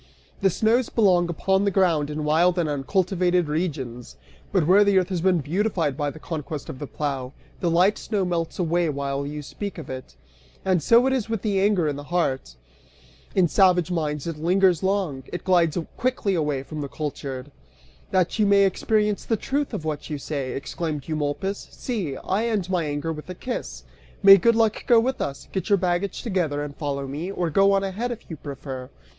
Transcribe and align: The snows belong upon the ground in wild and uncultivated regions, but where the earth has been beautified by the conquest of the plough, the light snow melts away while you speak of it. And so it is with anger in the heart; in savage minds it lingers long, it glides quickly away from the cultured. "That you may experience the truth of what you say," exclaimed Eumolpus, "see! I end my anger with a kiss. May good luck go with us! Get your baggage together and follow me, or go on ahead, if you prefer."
The 0.41 0.49
snows 0.49 0.89
belong 0.89 1.29
upon 1.29 1.63
the 1.63 1.69
ground 1.69 2.09
in 2.09 2.23
wild 2.23 2.57
and 2.57 2.67
uncultivated 2.67 3.47
regions, 3.47 4.17
but 4.51 4.65
where 4.65 4.83
the 4.83 4.97
earth 4.97 5.09
has 5.09 5.21
been 5.21 5.41
beautified 5.41 5.95
by 5.95 6.09
the 6.09 6.17
conquest 6.17 6.69
of 6.69 6.79
the 6.79 6.87
plough, 6.87 7.33
the 7.59 7.69
light 7.69 7.99
snow 7.99 8.25
melts 8.25 8.57
away 8.57 8.89
while 8.89 9.27
you 9.27 9.43
speak 9.43 9.77
of 9.77 9.91
it. 9.91 10.15
And 10.65 10.81
so 10.81 11.05
it 11.05 11.13
is 11.13 11.29
with 11.29 11.45
anger 11.45 11.87
in 11.87 11.97
the 11.97 12.05
heart; 12.09 12.55
in 13.35 13.47
savage 13.47 13.91
minds 13.91 14.25
it 14.25 14.39
lingers 14.39 14.81
long, 14.81 15.21
it 15.31 15.43
glides 15.43 15.77
quickly 15.97 16.33
away 16.33 16.63
from 16.63 16.81
the 16.81 16.87
cultured. 16.87 17.51
"That 18.09 18.39
you 18.39 18.47
may 18.47 18.65
experience 18.65 19.23
the 19.25 19.37
truth 19.37 19.71
of 19.71 19.85
what 19.85 20.09
you 20.09 20.17
say," 20.17 20.53
exclaimed 20.53 21.07
Eumolpus, 21.07 21.67
"see! 21.69 22.17
I 22.17 22.47
end 22.47 22.71
my 22.71 22.85
anger 22.85 23.13
with 23.13 23.29
a 23.29 23.35
kiss. 23.35 23.83
May 24.23 24.37
good 24.37 24.55
luck 24.55 24.83
go 24.87 24.99
with 24.99 25.21
us! 25.21 25.47
Get 25.51 25.69
your 25.69 25.77
baggage 25.77 26.23
together 26.23 26.63
and 26.63 26.75
follow 26.75 27.05
me, 27.05 27.31
or 27.31 27.51
go 27.51 27.71
on 27.73 27.83
ahead, 27.83 28.09
if 28.11 28.27
you 28.31 28.35
prefer." 28.35 28.89